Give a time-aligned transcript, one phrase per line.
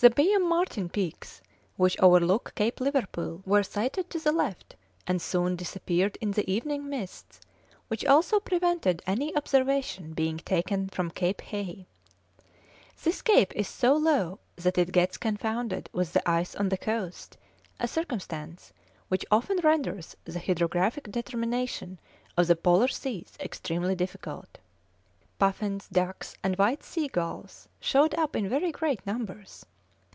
[0.00, 1.40] The Byam Martin peaks,
[1.76, 4.76] which overlook Cape Liverpool, were sighted to the left,
[5.08, 7.40] and soon disappeared in the evening mists,
[7.88, 11.88] which also prevented any observation being taken from Cape Hay.
[13.02, 17.36] This cape is so low that it gets confounded with the ice on the coast,
[17.80, 18.72] a circumstance
[19.08, 21.98] which often renders the hydrographic determination
[22.36, 24.58] of the Polar seas extremely difficult.
[25.40, 29.66] Puffins, ducks, and white sea gulls showed up in very great numbers.